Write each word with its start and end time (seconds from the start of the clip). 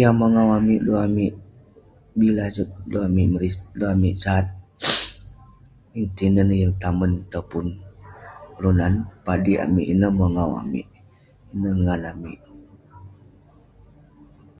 Yah 0.00 0.12
mongau 0.18 0.50
amik 0.58 0.80
dan 0.86 0.98
amik 1.06 1.32
bi 2.18 2.26
laset, 2.36 2.68
dan 2.90 3.02
amik 3.08 3.26
merisak..dan 3.32 3.88
amik 3.94 4.14
sat, 4.22 4.46
yeng 5.92 6.08
tinen 6.16 6.48
yeng 6.60 6.74
tamen, 6.82 7.12
topun..kelunan, 7.32 8.94
padik 9.24 9.60
amik..ineh 9.66 10.12
mongau 10.18 10.50
amik..ngan 10.62 12.02
amik. 12.12 12.40